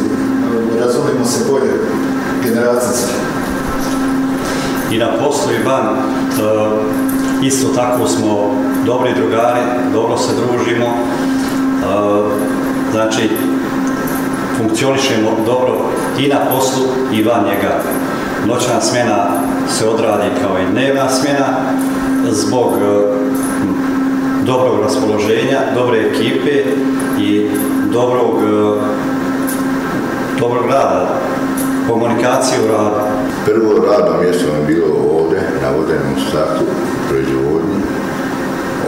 razumimo 0.81 1.25
se 1.25 1.45
bolje 1.51 1.73
generacije. 2.45 3.09
I 4.93 4.99
na 4.99 5.07
poslu 5.25 5.53
i 5.53 5.69
van, 5.69 5.87
eh, 5.87 7.47
isto 7.47 7.69
tako 7.69 8.09
smo 8.09 8.55
dobri 8.87 9.15
drugari, 9.15 9.61
dobro 9.93 10.19
se 10.19 10.33
družimo, 10.35 10.87
eh, 10.87 12.29
znači 12.93 13.31
funkcionišemo 14.59 15.31
dobro 15.47 15.75
i 16.19 16.29
na 16.29 16.37
poslu 16.53 16.85
i 17.13 17.23
van 17.23 17.45
njega. 17.45 17.83
Noćna 18.47 18.81
smjena 18.81 19.27
se 19.79 19.89
odradi 19.89 20.31
kao 20.43 20.59
i 20.59 20.73
dnevna 20.73 21.09
smjena 21.09 21.47
zbog 22.31 22.73
eh, 22.83 23.18
dobrog 24.49 24.81
raspoloženja, 24.83 25.61
dobre 25.75 25.99
ekipe 26.01 26.55
i 27.21 27.51
dobrog, 27.93 28.35
e, 28.43 28.81
dobrog 30.41 30.65
rada, 30.71 31.21
komunikacije 31.89 32.59
u 32.65 32.67
radu. 32.73 33.01
Prvo 33.45 33.87
radno 33.87 34.23
mjesto 34.23 34.47
je 34.47 34.67
bilo 34.67 34.89
ovdje, 35.19 35.41
na 35.63 35.69
vodenom 35.77 36.17
startu, 36.29 36.65
proizvodnji. 37.09 37.79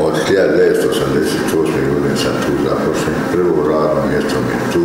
Od 0.03 0.15
1988. 0.31 1.95
godine 1.95 2.17
sam 2.17 2.35
tu 2.47 2.53
zapošljen. 2.69 3.21
Prvo 3.33 3.69
radno 3.69 4.01
mjesto 4.11 4.37
mi 4.47 4.53
je 4.53 4.73
tu. 4.73 4.85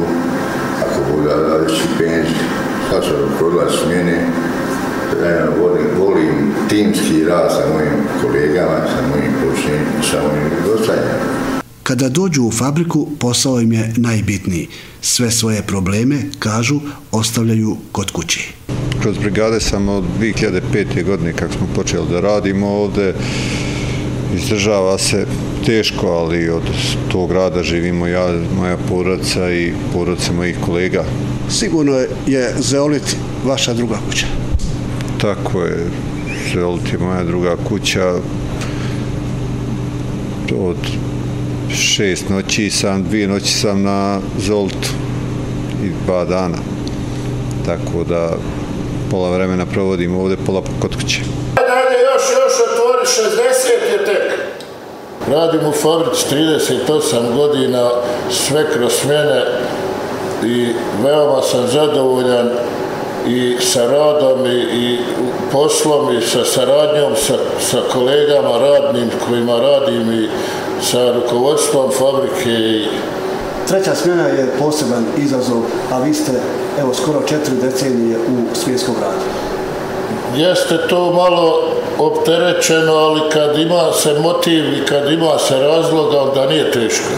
Ako 0.86 1.00
bude 1.12 1.30
radići 1.50 1.82
penzij, 1.98 2.46
sad 2.90 3.04
sam 3.04 3.36
prodala 3.38 3.70
smjene, 3.72 4.28
volim, 5.60 5.88
volim 6.00 6.54
timski 6.70 7.24
rad 7.24 7.52
sa 7.52 7.74
mojim 7.74 7.94
kolegama, 8.22 8.80
sa 8.88 9.08
mojim 9.08 9.34
počinjem, 9.44 9.86
sa 10.12 10.18
mojim 10.22 10.50
dostanjem. 10.66 11.36
Kada 11.84 12.10
dođu 12.10 12.44
u 12.44 12.52
fabriku, 12.52 13.08
posao 13.20 13.62
im 13.62 13.72
je 13.72 13.94
najbitniji. 13.98 14.68
Sve 15.02 15.32
svoje 15.32 15.62
probleme, 15.62 16.16
kažu, 16.40 16.80
ostavljaju 17.12 17.78
kod 17.92 18.12
kuće. 18.12 18.40
Kroz 19.02 19.18
brigade 19.18 19.60
sam 19.60 19.90
od 19.90 20.04
2005. 20.20 21.04
godine 21.06 21.34
kako 21.34 21.54
smo 21.54 21.68
počeli 21.76 22.10
da 22.12 22.20
radimo 22.20 22.68
ovde, 22.68 23.14
izdržava 24.36 24.98
se 24.98 25.26
teško, 25.66 26.08
ali 26.08 26.50
od 26.50 26.64
tog 27.12 27.32
rada 27.32 27.64
živimo 27.64 28.08
ja, 28.08 28.34
moja 28.58 28.78
porodica 28.90 29.52
i 29.52 29.74
porodica 29.94 30.34
mojih 30.34 30.58
kolega. 30.66 31.04
Sigurno 31.50 31.94
je 32.28 32.54
Zeolit 32.60 33.16
vaša 33.46 33.74
druga 33.74 33.98
kuća 34.10 34.26
tako 35.26 35.62
je. 35.62 35.88
Zelit 36.54 36.94
je 36.94 36.98
moja 37.00 37.24
druga 37.24 37.56
kuća. 37.70 38.14
Od 40.60 40.78
šest 41.76 42.30
noći 42.30 42.70
sam, 42.70 43.04
dvije 43.04 43.28
noći 43.28 43.54
sam 43.54 43.84
na 43.84 44.20
Zoltu 44.38 44.90
i 45.84 45.90
dva 46.06 46.26
dana. 46.26 46.58
Tako 47.66 48.04
da 48.10 48.38
pola 49.12 49.30
vremena 49.30 49.66
provodim 49.66 50.16
ovde, 50.16 50.38
pola 50.46 50.62
kod 50.80 50.96
kuće. 50.96 51.22
Dalje 51.56 51.98
još, 52.12 52.24
još 52.42 52.54
otvori 52.72 53.06
60 53.06 53.92
je 53.92 54.06
tek. 54.06 54.40
Radim 55.28 55.68
u 55.68 55.72
fabrici 55.72 56.36
38 56.36 57.36
godina, 57.36 57.90
sve 58.30 58.66
kroz 58.74 58.94
smjene 58.94 59.42
i 60.46 60.74
veoma 61.04 61.42
sam 61.42 61.68
zadovoljan 61.68 62.50
i 63.28 63.58
sa 63.62 63.88
radom 63.88 64.46
i, 64.46 64.60
i 64.60 65.00
poslom 65.52 66.18
i 66.18 66.22
sa 66.22 66.46
saradnjom 66.46 67.16
sa, 67.16 67.34
sa 67.60 67.78
kolegama 67.94 68.58
radnim 68.58 69.10
kojima 69.30 69.60
radim 69.60 70.24
i 70.24 70.30
sa 70.82 71.14
rukovodstvom 71.14 71.92
fabrike 71.92 72.50
i 72.50 72.88
Treća 73.68 73.96
smjena 73.96 74.24
je 74.24 74.52
poseban 74.60 75.06
izazov, 75.18 75.62
a 75.92 76.00
vi 76.00 76.14
ste 76.14 76.32
evo 76.80 76.94
skoro 76.94 77.22
četiri 77.22 77.56
decenije 77.62 78.18
u 78.18 78.56
svjetskom 78.56 78.96
radu. 79.02 79.26
Jeste 80.36 80.88
to 80.88 81.14
malo 81.14 81.72
opterećeno, 81.98 82.94
ali 82.94 83.22
kad 83.34 83.60
ima 83.60 83.94
se 83.94 84.20
motiv 84.20 84.74
i 84.74 84.86
kad 84.86 85.12
ima 85.12 85.40
se 85.40 85.60
razloga, 85.60 86.18
onda 86.22 86.50
nije 86.50 86.72
teško. 86.72 87.10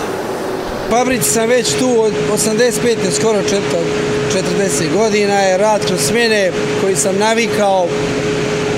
Fabrici 0.90 1.30
sam 1.30 1.50
već 1.50 1.74
tu 1.74 2.02
od 2.02 2.14
85. 2.34 3.12
skoro 3.12 3.42
40 4.34 4.93
godina 4.93 5.39
je 5.39 5.57
rad 5.57 5.86
kroz 5.86 6.00
smjene 6.01 6.51
koji 6.81 6.96
sam 6.96 7.17
navikao 7.17 7.88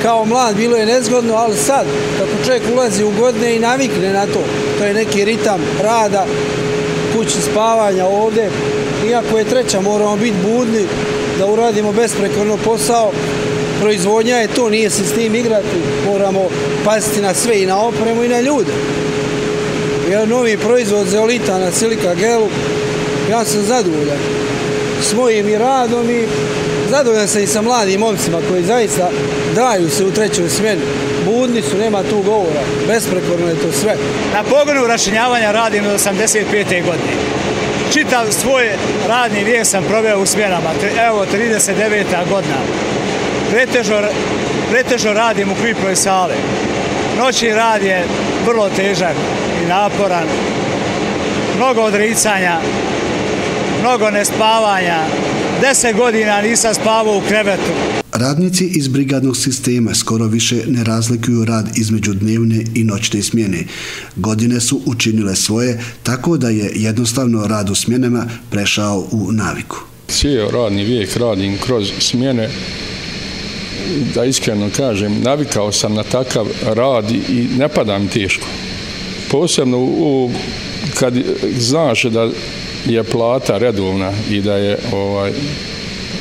kao 0.04 0.26
mlad. 0.26 0.56
Bilo 0.56 0.78
je 0.78 0.86
nezgodno, 0.86 1.34
ali 1.34 1.58
sad 1.58 1.86
kako 2.18 2.46
čovjek 2.46 2.64
ulazi 2.74 3.04
u 3.04 3.12
godine 3.20 3.56
i 3.56 3.60
navikne 3.60 4.14
na 4.14 4.26
to, 4.26 4.44
to 4.78 4.86
je 4.86 4.94
neki 4.94 5.26
ritam 5.26 5.62
rada, 5.84 6.26
kući 7.16 7.42
spavanja 7.52 8.06
ovdje, 8.06 8.50
iako 9.10 9.38
je 9.38 9.46
treća 9.46 9.82
moramo 9.82 10.18
biti 10.18 10.38
budni 10.44 10.86
da 11.40 11.46
uradimo 11.46 11.92
besprekorno 11.92 12.58
posao, 12.58 13.12
proizvodnja 13.82 14.36
je 14.36 14.48
to, 14.48 14.70
nije 14.70 14.90
se 14.90 15.04
s 15.04 15.12
tim 15.12 15.36
igrati, 15.36 15.78
moramo 16.06 16.50
paziti 16.86 17.22
na 17.22 17.34
sve 17.34 17.62
i 17.62 17.66
na 17.66 17.82
opremu 17.82 18.24
i 18.24 18.28
na 18.28 18.42
ljude. 18.42 18.72
Jer 20.10 20.28
novi 20.28 20.58
proizvod 20.58 21.08
zeolita 21.08 21.58
na 21.58 21.72
silika 21.72 22.16
gelu, 22.16 22.48
ja 23.32 23.46
sam 23.46 23.62
zadovoljan 23.62 24.18
s 25.02 25.14
mojim 25.14 25.50
i 25.50 25.58
radom 25.58 26.10
i 26.10 26.28
zadovoljan 26.90 27.28
sam 27.28 27.42
i 27.42 27.48
sa 27.48 27.62
mladim 27.62 28.00
momcima 28.00 28.38
koji 28.50 28.64
zaista 28.64 29.10
daju 29.56 29.90
se 29.90 30.06
u 30.06 30.12
trećoj 30.12 30.50
smjeni. 30.50 30.82
Budni 31.26 31.62
su, 31.62 31.78
nema 31.78 32.04
tu 32.04 32.22
govora, 32.22 32.62
besprekorno 32.88 33.48
je 33.48 33.56
to 33.56 33.72
sve. 33.72 33.96
Na 34.34 34.44
pogonu 34.44 34.88
rašinjavanja 34.88 35.52
radim 35.52 35.86
od 35.86 35.94
85. 35.94 36.86
godine. 36.86 37.14
Čitav 37.94 38.26
svoj 38.30 38.70
radni 39.08 39.44
vijek 39.44 39.66
sam 39.66 39.84
proveo 39.84 40.20
u 40.20 40.26
smjenama, 40.26 40.70
evo 41.08 41.26
39. 41.34 42.04
godina. 42.30 42.58
Pretežo, 43.52 44.02
pretežo 44.72 45.14
radim 45.14 45.52
u 45.52 45.56
Kripoj 45.62 45.96
sale. 45.96 46.36
Noćni 47.18 47.54
rad 47.54 47.84
je 47.84 48.04
vrlo 48.46 48.70
težak 48.70 49.16
i 49.64 49.68
naporan. 49.68 50.28
Mnogo 51.58 51.82
odricanja, 51.82 52.60
mnogo 53.80 54.10
nespavanja. 54.10 55.06
Deset 55.62 55.96
godina 55.96 56.42
nisam 56.42 56.74
spavao 56.74 57.18
u 57.18 57.22
krevetu. 57.28 57.72
Radnici 58.14 58.66
iz 58.66 58.88
brigadnog 58.88 59.38
sistema 59.38 59.96
skoro 59.96 60.26
više 60.26 60.56
ne 60.68 60.84
razlikuju 60.84 61.46
rad 61.46 61.78
između 61.78 62.14
dnevne 62.14 62.64
i 62.76 62.84
noćne 62.84 63.22
smjene. 63.22 63.64
Godine 64.16 64.60
su 64.60 64.82
učinile 64.86 65.36
svoje, 65.36 65.84
tako 66.04 66.38
da 66.38 66.50
je 66.50 66.72
jednostavno 66.76 67.48
rad 67.48 67.70
u 67.70 67.76
smjenama 67.76 68.26
prešao 68.52 69.08
u 69.12 69.32
naviku. 69.32 69.78
Cijel 70.08 70.50
radni 70.50 70.84
vijek 70.84 71.18
radim 71.18 71.58
kroz 71.58 71.92
smjene, 72.00 72.50
da 74.16 74.26
iskreno 74.26 74.70
kažem, 74.78 75.22
navikao 75.22 75.72
sam 75.72 75.94
na 75.94 76.04
takav 76.04 76.48
rad 76.66 77.12
i 77.12 77.48
ne 77.58 77.70
pada 77.70 77.98
mi 77.98 78.08
teško. 78.08 78.48
Posebno 79.32 79.78
u, 79.78 80.32
kad 81.00 81.14
znaš 81.58 82.04
da 82.04 82.30
je 82.86 83.04
plata 83.04 83.58
redovna 83.58 84.12
i 84.30 84.42
da 84.42 84.56
je 84.56 84.78
ovaj 84.92 85.32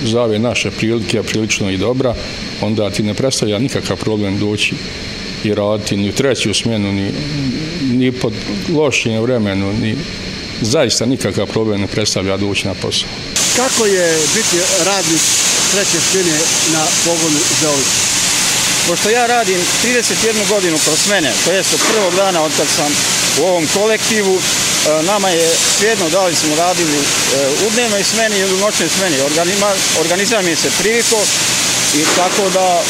za 0.05 0.23
ove 0.23 0.39
naše 0.39 0.71
prilike 0.71 1.23
prilično 1.23 1.71
i 1.71 1.77
dobra, 1.77 2.15
onda 2.61 2.91
ti 2.91 3.03
ne 3.03 3.15
predstavlja 3.15 3.59
nikakav 3.59 3.97
problem 3.97 4.39
doći 4.39 4.75
i 5.45 5.55
raditi 5.55 5.97
ni 5.97 6.09
u 6.09 6.13
treću 6.13 6.55
smjenu, 6.55 6.93
ni, 6.93 7.13
ni 7.93 8.13
pod 8.13 8.33
lošim 8.75 9.21
vremenu, 9.21 9.73
ni 9.73 9.97
zaista 10.61 11.07
nikakav 11.07 11.47
problem 11.47 11.81
ne 11.81 11.87
predstavlja 11.87 12.37
doći 12.37 12.67
na 12.67 12.75
posao. 12.75 13.09
Kako 13.57 13.87
je 13.87 14.19
biti 14.35 14.57
radnik 14.85 15.21
treće 15.73 16.01
smjene 16.11 16.39
na 16.73 16.87
pogonu 17.05 17.39
za 17.61 17.69
ovdje? 17.69 18.09
Pošto 18.89 19.11
ja 19.11 19.27
radim 19.27 19.61
31 19.85 20.49
godinu 20.49 20.79
kroz 20.85 20.99
smene, 20.99 21.33
to 21.45 21.53
jest 21.53 21.75
od 21.75 21.81
prvog 21.93 22.15
dana 22.17 22.43
od 22.43 22.53
kad 22.57 22.67
sam 22.77 22.93
u 23.41 23.47
ovom 23.47 23.67
kolektivu, 23.75 24.39
E, 24.87 25.03
nama 25.03 25.29
je 25.29 25.49
svjedno 25.79 26.09
da 26.09 26.25
li 26.27 26.35
smo 26.35 26.57
radili 26.57 26.99
e, 26.99 27.05
u 27.67 27.71
dnevnoj 27.75 28.03
smeni 28.03 28.39
ili 28.39 28.55
u 28.55 28.65
noćnoj 28.65 28.89
smeni. 28.89 29.17
Organizam 30.01 30.49
je 30.49 30.57
se 30.57 30.71
priviko 30.81 31.17
i 31.95 32.03
tako 32.17 32.51
da 32.55 32.81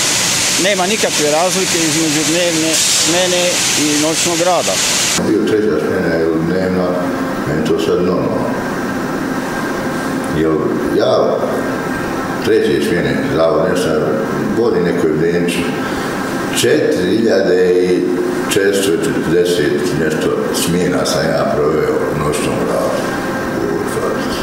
nema 0.65 0.87
nikakve 0.87 1.31
razlike 1.31 1.79
između 1.79 2.21
dnevne 2.31 2.73
smene 3.05 3.51
i 3.85 4.03
noćnog 4.03 4.41
rada. 4.41 4.75
Bio 5.29 5.49
treća 5.49 5.77
smena 5.87 6.15
ili 6.21 6.41
dnevna, 6.47 6.89
meni 7.47 7.67
to 7.69 7.79
sad 7.79 7.97
normalno. 7.97 8.49
Jer 10.39 10.53
ja 10.99 11.39
treće 12.45 12.85
smjene, 12.89 13.17
zavod 13.37 13.69
nešto, 13.71 13.89
vodi 14.59 14.81
nekoj 14.81 15.11
i 17.85 18.03
640 18.59 20.05
nešto 20.05 20.29
smjena 20.55 21.05
sam 21.05 21.23
ja 21.25 21.53
proveo 21.55 21.95
u 22.13 22.19
noćnom 22.25 22.59
radu 22.71 23.03
u 23.63 23.79
fabrici. 23.95 24.41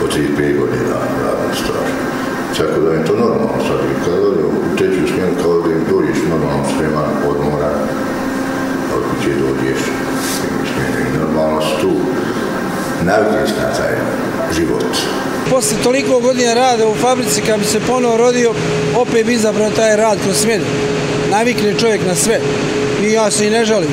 Po 0.00 0.06
35 0.06 0.60
godina 0.60 0.96
radnog 1.22 1.52
strašno. 1.62 2.00
Tako 2.58 2.80
da 2.80 2.92
je 2.92 3.04
to 3.04 3.14
normalno 3.14 3.58
sad. 3.68 3.80
Kad 4.04 4.14
odim 4.14 4.46
u 4.46 4.76
treću 4.78 5.12
smjenu, 5.12 5.32
kao 5.42 5.60
da 5.60 5.70
im 5.72 5.84
dođeš 5.90 6.18
normalno 6.30 6.64
spreman 6.74 7.10
odmoran, 7.28 7.78
od 8.96 9.02
kuće 9.10 9.30
dođeš 9.44 9.80
smjenu. 10.72 10.98
i 11.08 11.18
normalno 11.18 11.60
su 11.60 11.80
tu 11.80 11.92
navikneš 13.04 13.50
na 13.50 13.68
taj 13.78 13.94
život. 14.56 14.84
Posle 15.50 15.76
toliko 15.82 16.20
godina 16.20 16.54
rada 16.54 16.86
u 16.86 16.94
fabrici, 16.94 17.42
kad 17.42 17.58
bi 17.58 17.64
se 17.64 17.80
ponovo 17.80 18.16
rodio, 18.16 18.50
opet 18.96 19.26
bi 19.26 19.32
izabrao 19.32 19.70
taj 19.70 19.96
rad 19.96 20.18
kroz 20.24 20.36
smjenu. 20.36 20.64
Navikne 21.30 21.74
čovjek 21.80 22.06
na 22.06 22.14
sve. 22.14 22.40
I 23.04 23.12
ja 23.12 23.30
se 23.30 23.46
i 23.46 23.50
ne 23.50 23.64
žalim. 23.64 23.90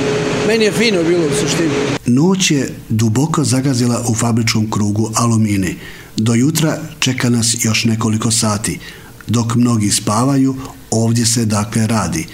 Meni 0.47 0.65
je 0.65 0.71
fino 0.71 1.03
bilo 1.03 1.25
u 1.25 1.41
suštini. 1.41 1.69
Noć 2.05 2.51
je 2.51 2.69
duboko 2.89 3.43
zagazila 3.43 4.03
u 4.07 4.15
fabričkom 4.15 4.71
krugu 4.71 5.11
alumine. 5.15 5.75
Do 6.17 6.33
jutra 6.33 6.79
čeka 6.99 7.29
nas 7.29 7.55
još 7.59 7.85
nekoliko 7.85 8.31
sati. 8.31 8.79
Dok 9.27 9.55
mnogi 9.55 9.89
spavaju, 9.89 10.55
ovdje 10.91 11.25
se 11.25 11.45
dakle 11.45 11.87
radi. 11.87 12.27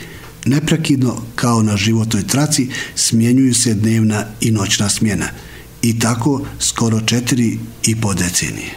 Neprekidno, 0.46 1.22
kao 1.36 1.64
na 1.64 1.78
životnoj 1.78 2.28
traci, 2.28 2.70
smjenjuju 2.96 3.54
se 3.54 3.74
dnevna 3.74 4.26
i 4.42 4.52
noćna 4.52 4.90
smjena. 4.90 5.26
I 5.82 6.00
tako 6.00 6.42
skoro 6.60 7.02
četiri 7.02 7.58
i 7.84 8.02
po 8.02 8.14
decenije. 8.14 8.76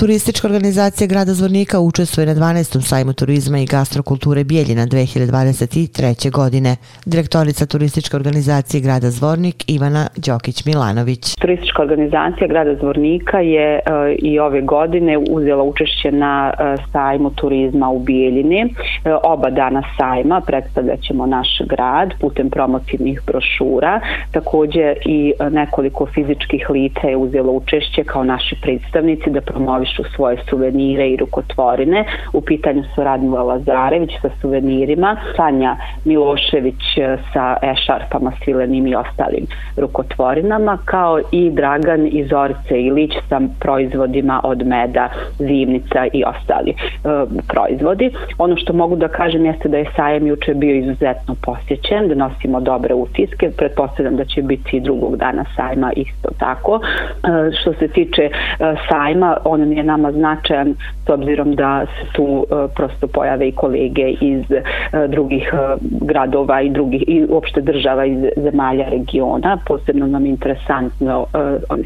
Turistička 0.00 0.46
organizacija 0.48 1.06
grada 1.06 1.32
Zvornika 1.32 1.80
učestvuje 1.80 2.26
na 2.26 2.34
12. 2.34 2.80
sajmu 2.80 3.12
turizma 3.12 3.58
i 3.58 3.66
gastrokulture 3.66 4.44
Bijeljina 4.44 4.86
2023. 4.86 6.30
godine. 6.30 6.76
Direktorica 7.06 7.66
Turističke 7.66 8.16
organizacije 8.16 8.80
grada 8.80 9.10
Zvornik 9.10 9.64
Ivana 9.66 10.06
Đokić-Milanović. 10.16 11.40
Turistička 11.40 11.82
organizacija 11.82 12.46
grada 12.48 12.74
Zvornika 12.80 13.40
je 13.40 13.74
e, 13.74 13.80
i 14.18 14.38
ove 14.38 14.60
godine 14.60 15.18
uzela 15.30 15.62
učešće 15.62 16.12
na 16.12 16.52
e, 16.58 16.76
sajmu 16.92 17.30
turizma 17.30 17.90
u 17.90 17.98
Bijeljini. 17.98 18.60
E, 18.60 18.68
oba 19.24 19.50
dana 19.50 19.82
sajma 19.98 20.40
predstavljat 20.40 21.00
ćemo 21.00 21.26
naš 21.26 21.48
grad 21.68 22.14
putem 22.20 22.50
promotivnih 22.50 23.20
brošura. 23.26 24.00
Također 24.32 24.98
i 25.04 25.32
nekoliko 25.50 26.06
fizičkih 26.06 26.70
lica 26.70 27.06
je 27.08 27.16
uzelo 27.16 27.52
učešće 27.52 28.04
kao 28.04 28.24
naši 28.24 28.56
predstavnici 28.62 29.30
da 29.30 29.40
promovi 29.40 29.85
promovišu 29.86 30.16
svoje 30.16 30.36
suvenire 30.50 31.08
i 31.08 31.16
rukotvorine. 31.16 32.04
U 32.32 32.40
pitanju 32.40 32.82
su 32.94 33.04
Radmila 33.04 33.42
Lazarević 33.42 34.10
sa 34.22 34.30
suvenirima, 34.40 35.16
Sanja 35.36 35.76
Milošević 36.04 36.98
e, 36.98 37.16
sa 37.32 37.56
ešarpama, 37.62 38.32
svilenim 38.44 38.86
i 38.86 38.94
ostalim 38.94 39.46
rukotvorinama, 39.76 40.78
kao 40.84 41.20
i 41.32 41.50
Dragan 41.50 42.06
iz 42.06 42.32
Orice 42.32 42.80
Ilić 42.80 43.12
sa 43.28 43.40
proizvodima 43.60 44.40
od 44.44 44.66
meda, 44.66 45.08
zimnica 45.38 46.06
i 46.12 46.24
ostali 46.24 46.70
e, 46.70 46.74
proizvodi. 47.48 48.10
Ono 48.38 48.56
što 48.56 48.72
mogu 48.72 48.96
da 48.96 49.08
kažem 49.08 49.44
jeste 49.46 49.68
da 49.68 49.76
je 49.76 49.92
sajem 49.96 50.26
juče 50.26 50.54
bio 50.54 50.74
izuzetno 50.74 51.34
posjećen, 51.42 52.08
da 52.08 52.14
nosimo 52.14 52.60
dobre 52.60 52.94
utiske, 52.94 53.50
pretpostavljam 53.56 54.16
da 54.16 54.24
će 54.24 54.42
biti 54.42 54.76
i 54.76 54.80
drugog 54.80 55.16
dana 55.16 55.44
sajma 55.56 55.92
isto 55.96 56.28
tako. 56.38 56.80
E, 56.80 57.52
što 57.60 57.72
se 57.72 57.88
tiče 57.88 58.22
e, 58.22 58.30
sajma, 58.88 59.36
on 59.44 59.75
je 59.76 59.84
nama 59.84 60.12
značajan 60.12 60.74
s 61.06 61.08
obzirom 61.08 61.54
da 61.54 61.86
se 61.86 62.12
tu 62.12 62.46
e, 62.50 62.74
prosto 62.74 63.06
pojave 63.06 63.48
i 63.48 63.52
kolege 63.52 64.10
iz 64.20 64.44
e, 64.50 64.62
drugih 65.08 65.50
e, 65.52 65.76
gradova 66.00 66.60
i 66.60 66.70
drugih 66.70 67.04
i 67.06 67.26
uopšte 67.28 67.60
država 67.60 68.04
iz 68.04 68.18
zemalja 68.36 68.88
regiona. 68.88 69.58
Posebno 69.66 70.06
nam 70.06 70.26
interesantno, 70.26 71.26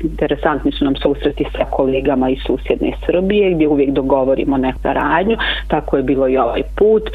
interesantni 0.03 0.73
su 0.73 0.85
nam 0.85 0.97
susreti 0.97 1.45
sa 1.57 1.65
kolegama 1.71 2.31
iz 2.31 2.39
susjedne 2.47 2.93
Srbije 3.07 3.55
gdje 3.55 3.69
uvijek 3.69 3.91
dogovorimo 3.91 4.57
neku 4.57 4.79
radnju. 4.83 5.37
Tako 5.69 5.97
je 5.97 6.03
bilo 6.03 6.29
i 6.29 6.37
ovaj 6.37 6.63
put. 6.77 7.11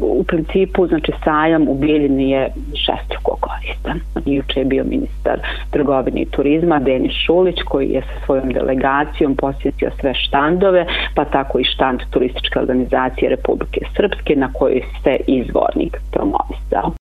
U 0.00 0.24
principu, 0.24 0.86
znači 0.86 1.12
sajam 1.24 1.68
u 1.68 1.74
Bijeljini 1.74 2.30
je 2.30 2.52
šestruko 2.74 3.38
koristan. 3.40 4.00
Juče 4.26 4.60
je 4.60 4.64
bio 4.64 4.84
ministar 4.84 5.40
trgovine 5.70 6.20
i 6.20 6.30
turizma 6.30 6.78
Denis 6.78 7.12
Šulić 7.26 7.62
koji 7.64 7.88
je 7.88 8.02
sa 8.02 8.24
svojom 8.26 8.52
delegacijom 8.52 9.36
posjetio 9.36 9.90
sve 10.00 10.14
štandove, 10.14 10.86
pa 11.14 11.24
tako 11.24 11.58
i 11.58 11.64
štand 11.64 12.00
turističke 12.10 12.58
organizacije 12.58 13.30
Republike 13.30 13.80
Srpske 13.96 14.36
na 14.36 14.52
kojoj 14.52 14.82
se 15.02 15.16
izvornik 15.26 15.96
promovisao. 16.12 16.92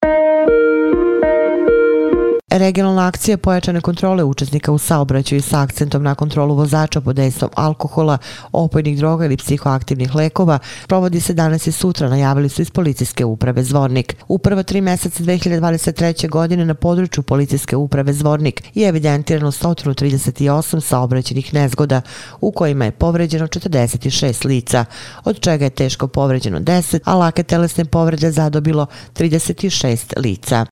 Regionalna 2.52 3.08
akcija 3.08 3.38
pojačane 3.38 3.82
kontrole 3.82 4.24
učesnika 4.24 4.72
u 4.72 4.78
saobraćaju 4.78 5.42
sa 5.42 5.62
akcentom 5.62 6.04
na 6.04 6.16
kontrolu 6.16 6.56
vozača 6.56 7.02
pod 7.02 7.16
dejstvom 7.16 7.52
alkohola, 7.56 8.18
opojnih 8.52 8.98
droga 8.98 9.26
ili 9.26 9.38
psihoaktivnih 9.38 10.16
lekova 10.16 10.60
provodi 10.88 11.22
se 11.22 11.34
danas 11.34 11.68
i 11.68 11.72
sutra, 11.72 12.10
najavili 12.10 12.50
su 12.50 12.62
iz 12.62 12.72
policijske 12.72 13.26
uprave 13.26 13.64
Zvornik. 13.64 14.16
U 14.28 14.38
prva 14.38 14.64
tri 14.64 14.82
meseca 14.82 15.24
2023. 15.24 16.30
godine 16.30 16.66
na 16.66 16.74
području 16.74 17.24
policijske 17.24 17.76
uprave 17.76 18.14
Zvornik 18.14 18.64
je 18.74 18.88
evidentirano 18.88 19.52
138 19.52 20.82
saobraćenih 20.82 21.54
nezgoda 21.54 22.02
u 22.42 22.52
kojima 22.52 22.86
je 22.86 22.92
povređeno 22.92 23.48
46 23.48 24.46
lica, 24.46 24.86
od 25.24 25.40
čega 25.40 25.66
je 25.66 25.70
teško 25.70 26.08
povređeno 26.08 26.60
10, 26.60 27.00
a 27.06 27.16
lake 27.16 27.44
telesne 27.44 27.86
povrede 27.86 28.32
zadobilo 28.32 28.86
36 29.14 30.20
lica. 30.20 30.66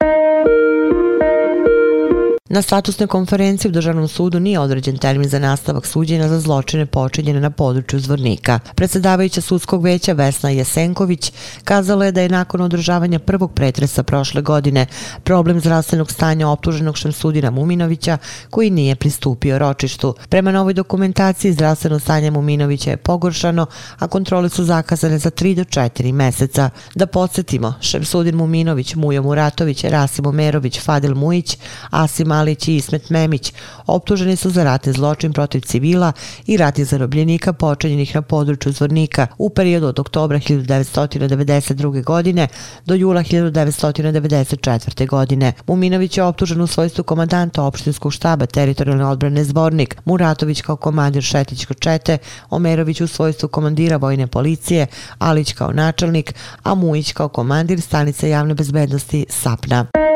Na 2.52 2.62
statusnoj 2.62 3.08
konferenciji 3.08 3.70
u 3.70 3.72
Državnom 3.72 4.08
sudu 4.08 4.40
nije 4.40 4.60
određen 4.60 4.98
termin 4.98 5.30
za 5.30 5.40
nastavak 5.40 5.86
suđenja 5.86 6.28
za 6.28 6.40
zločine 6.40 6.86
počinjene 6.86 7.40
na 7.40 7.50
području 7.50 8.00
Zvornika. 8.00 8.60
Predsedavajuća 8.76 9.42
sudskog 9.42 9.84
veća 9.84 10.14
Vesna 10.14 10.50
Jesenković 10.50 11.34
kazala 11.64 12.06
je 12.06 12.12
da 12.12 12.22
je 12.22 12.30
nakon 12.30 12.62
održavanja 12.62 13.20
prvog 13.20 13.54
pretresa 13.54 14.04
prošle 14.04 14.42
godine 14.42 14.86
problem 15.24 15.60
zdravstvenog 15.60 16.12
stanja 16.12 16.48
optuženog 16.48 16.98
Šemsudina 16.98 17.52
Muminovića 17.52 18.18
koji 18.50 18.70
nije 18.70 18.96
pristupio 18.96 19.60
ročištu. 19.60 20.16
Prema 20.30 20.52
novoj 20.52 20.74
dokumentaciji 20.74 21.54
zdravstveno 21.54 22.00
stanje 22.00 22.32
Muminovića 22.32 22.90
je 22.90 22.98
pogoršano, 22.98 23.66
a 24.00 24.08
kontrole 24.08 24.50
su 24.50 24.64
zakazane 24.64 25.18
za 25.18 25.32
3 25.32 25.56
do 25.56 25.64
4 25.64 26.14
meseca. 26.14 26.70
Da 26.96 27.06
podsjetimo, 27.06 27.74
Šemsudin 27.82 28.36
Muminović, 28.36 28.96
Mujo 28.96 29.24
Muratović, 29.24 29.84
Rasim 29.84 30.26
Omerović, 30.26 30.82
Fadil 30.82 31.16
Mujić, 31.16 31.58
Asim 31.90 32.39
Malić 32.40 32.68
i 32.68 32.76
Ismet 32.76 33.10
Memić 33.10 33.54
optuženi 33.88 34.36
su 34.36 34.50
za 34.50 34.64
ratni 34.64 34.94
zločin 34.94 35.34
protiv 35.34 35.62
civila 35.62 36.12
i 36.46 36.58
ratnih 36.58 36.88
zarobljenika 36.88 37.54
počinjenih 37.54 38.16
na 38.16 38.22
području 38.22 38.72
Zvornika 38.72 39.28
u 39.38 39.50
periodu 39.50 39.88
od 39.88 40.00
oktobra 40.00 40.40
1992. 40.40 42.04
godine 42.04 42.48
do 42.86 42.96
jula 42.96 43.24
1994. 43.24 45.08
godine. 45.08 45.54
Muminović 45.68 46.18
je 46.18 46.24
optužen 46.24 46.62
u 46.62 46.68
svojstvu 46.68 47.04
komandanta 47.04 47.64
opštinskog 47.64 48.14
štaba 48.14 48.46
teritorijalne 48.46 49.06
odbrane 49.06 49.44
Zvornik, 49.44 49.96
Muratović 50.06 50.62
kao 50.62 50.76
komandir 50.76 51.24
Šetićko 51.24 51.74
čete, 51.74 52.18
Omerović 52.50 53.02
u 53.02 53.08
svojstvu 53.08 53.50
komandira 53.50 53.98
vojne 53.98 54.28
policije, 54.28 54.88
Alić 55.20 55.54
kao 55.54 55.72
načelnik, 55.72 56.34
a 56.64 56.76
Mujić 56.76 57.12
kao 57.14 57.30
komandir 57.30 57.82
stanice 57.82 58.30
javne 58.30 58.54
bezbednosti 58.54 59.26
SAPNA. 59.30 60.09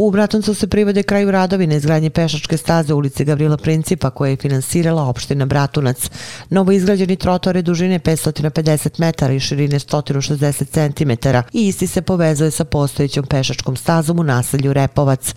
U 0.00 0.10
Bratuncu 0.10 0.54
se 0.54 0.66
privode 0.66 1.02
kraju 1.02 1.30
radovi 1.30 1.66
na 1.66 1.74
izgradnje 1.74 2.10
pešačke 2.10 2.56
staze 2.56 2.94
ulice 2.94 3.24
Gavrila 3.24 3.56
Principa 3.56 4.10
koje 4.10 4.30
je 4.30 4.36
finansirala 4.36 5.02
opština 5.02 5.46
Bratunac. 5.46 6.10
Novo 6.50 6.72
izgrađeni 6.72 7.16
trotore 7.16 7.62
dužine 7.62 7.98
550 7.98 9.00
metara 9.00 9.34
i 9.34 9.40
širine 9.40 9.78
160 9.78 10.94
cm 10.94 11.28
i 11.52 11.68
isti 11.68 11.86
se 11.86 12.02
povezuje 12.02 12.50
sa 12.50 12.64
postojećom 12.64 13.26
pešačkom 13.26 13.76
stazom 13.76 14.18
u 14.18 14.22
naselju 14.22 14.72
Repovac. 14.72 15.34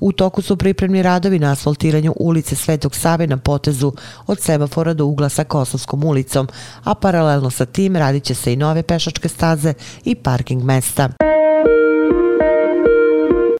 U 0.00 0.12
toku 0.12 0.42
su 0.42 0.56
pripremni 0.56 1.02
radovi 1.02 1.38
na 1.38 1.52
asfaltiranju 1.52 2.14
ulice 2.16 2.56
Svetog 2.56 2.94
Save 2.94 3.26
na 3.26 3.36
potezu 3.36 3.92
od 4.26 4.40
semafora 4.40 4.94
do 4.94 5.06
ugla 5.06 5.28
sa 5.28 5.44
Kosovskom 5.44 6.04
ulicom, 6.04 6.48
a 6.84 6.94
paralelno 6.94 7.50
sa 7.50 7.66
tim 7.66 7.96
radit 7.96 8.24
će 8.24 8.34
se 8.34 8.52
i 8.52 8.56
nove 8.56 8.82
pešačke 8.82 9.28
staze 9.28 9.74
i 10.04 10.14
parking 10.14 10.64
mesta. 10.64 11.33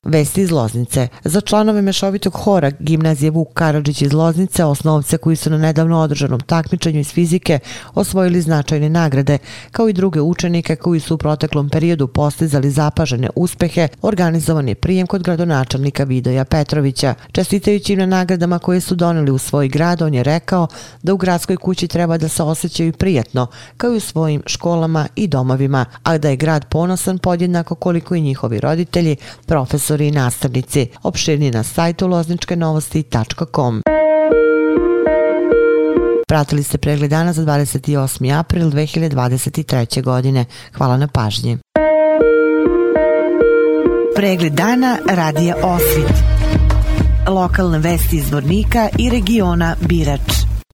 Vesti 0.05 0.43
iz 0.43 0.51
Loznice. 0.51 1.09
Za 1.25 1.41
članove 1.41 1.83
mešovitog 1.83 2.35
hora 2.35 2.71
gimnazije 2.79 3.31
Vuk 3.31 3.49
Karadžić 3.55 4.03
iz 4.03 4.13
Loznice, 4.13 4.65
osnovce 4.65 5.19
koji 5.19 5.37
su 5.37 5.51
na 5.51 5.59
nedavno 5.59 6.01
održanom 6.01 6.41
takmičenju 6.41 7.01
iz 7.01 7.13
fizike 7.13 7.59
osvojili 7.95 8.41
značajne 8.41 8.91
nagrade, 8.91 9.39
kao 9.71 9.89
i 9.89 9.93
druge 9.93 10.21
učenike 10.21 10.77
koji 10.77 11.01
su 11.01 11.15
u 11.15 11.19
proteklom 11.19 11.71
periodu 11.71 12.07
postizali 12.07 12.71
zapažene 12.71 13.29
uspehe, 13.37 13.89
organizovan 14.03 14.69
je 14.69 14.75
prijem 14.75 15.07
kod 15.07 15.23
gradonačelnika 15.23 16.05
Vidoja 16.05 16.45
Petrovića. 16.45 17.15
Čestitajući 17.33 17.93
im 17.93 17.99
na 17.99 18.07
nagradama 18.07 18.59
koje 18.59 18.81
su 18.81 18.95
doneli 18.95 19.31
u 19.31 19.39
svoj 19.39 19.69
grad, 19.69 20.03
on 20.03 20.15
je 20.15 20.23
rekao 20.23 20.67
da 21.03 21.15
u 21.15 21.17
gradskoj 21.17 21.57
kući 21.57 21.89
treba 21.89 22.19
da 22.19 22.29
se 22.29 22.43
osjećaju 22.43 22.93
prijatno, 22.93 23.47
kao 23.77 23.93
i 23.93 23.97
u 23.97 24.01
svojim 24.01 24.43
školama 24.47 25.07
i 25.17 25.27
domovima, 25.27 25.85
a 26.03 26.19
da 26.19 26.29
je 26.29 26.37
grad 26.37 26.65
ponosan 26.65 27.19
podjednako 27.19 27.75
koliko 27.75 28.15
i 28.15 28.21
njihovi 28.21 28.61
roditelji, 28.61 29.17
profesori 29.47 29.94
profesori 29.95 30.09
i 30.09 30.11
nastavnici. 30.11 30.87
Opširni 31.03 31.51
na 31.51 31.63
sajtu 31.63 32.07
lozničkenovosti.com. 32.07 33.83
Pratili 36.29 36.63
ste 36.63 36.79
pregled 36.79 37.11
dana 37.11 37.33
za 37.33 37.43
28. 37.43 38.39
april 38.39 38.71
2023. 38.71 40.03
godine. 40.03 40.45
Hvala 40.77 40.97
na 40.97 41.09
pažnji. 41.09 41.59
Pregled 44.17 44.53
dana 44.53 44.99
radija 45.11 45.57
Osvit. 45.63 46.17
Lokalne 47.29 47.79
vesti 47.79 48.17
iz 48.17 48.31
Vornika 48.33 48.89
i 48.99 49.11
regiona 49.11 49.77
Birač. 49.81 50.54